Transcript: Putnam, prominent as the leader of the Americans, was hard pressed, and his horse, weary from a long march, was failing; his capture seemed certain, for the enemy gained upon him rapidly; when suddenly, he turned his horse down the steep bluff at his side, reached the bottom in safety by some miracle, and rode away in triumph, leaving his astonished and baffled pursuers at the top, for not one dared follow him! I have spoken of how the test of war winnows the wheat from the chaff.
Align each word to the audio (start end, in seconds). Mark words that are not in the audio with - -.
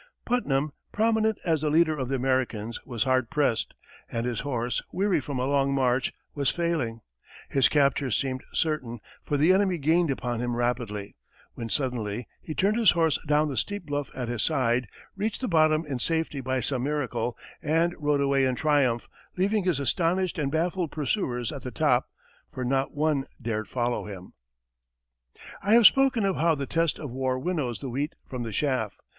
Putnam, 0.25 0.71
prominent 0.91 1.37
as 1.45 1.61
the 1.61 1.69
leader 1.69 1.95
of 1.95 2.09
the 2.09 2.15
Americans, 2.15 2.83
was 2.87 3.03
hard 3.03 3.29
pressed, 3.29 3.75
and 4.11 4.25
his 4.25 4.39
horse, 4.39 4.81
weary 4.91 5.19
from 5.19 5.37
a 5.37 5.45
long 5.45 5.75
march, 5.75 6.11
was 6.33 6.49
failing; 6.49 7.01
his 7.49 7.69
capture 7.69 8.09
seemed 8.09 8.43
certain, 8.51 8.99
for 9.23 9.37
the 9.37 9.53
enemy 9.53 9.77
gained 9.77 10.09
upon 10.09 10.39
him 10.39 10.55
rapidly; 10.55 11.15
when 11.53 11.69
suddenly, 11.69 12.27
he 12.41 12.55
turned 12.55 12.77
his 12.79 12.89
horse 12.93 13.19
down 13.27 13.47
the 13.47 13.55
steep 13.57 13.85
bluff 13.85 14.09
at 14.15 14.27
his 14.27 14.41
side, 14.41 14.87
reached 15.15 15.39
the 15.39 15.47
bottom 15.47 15.85
in 15.85 15.99
safety 15.99 16.41
by 16.41 16.59
some 16.61 16.81
miracle, 16.81 17.37
and 17.61 17.93
rode 17.99 18.21
away 18.21 18.43
in 18.45 18.55
triumph, 18.55 19.07
leaving 19.37 19.63
his 19.65 19.79
astonished 19.79 20.39
and 20.39 20.51
baffled 20.51 20.91
pursuers 20.91 21.51
at 21.51 21.61
the 21.61 21.69
top, 21.69 22.09
for 22.51 22.65
not 22.65 22.91
one 22.91 23.25
dared 23.39 23.67
follow 23.67 24.05
him! 24.05 24.33
I 25.61 25.73
have 25.75 25.85
spoken 25.85 26.25
of 26.25 26.37
how 26.37 26.55
the 26.55 26.65
test 26.65 26.97
of 26.97 27.11
war 27.11 27.37
winnows 27.37 27.81
the 27.81 27.89
wheat 27.91 28.15
from 28.25 28.41
the 28.41 28.51
chaff. 28.51 28.95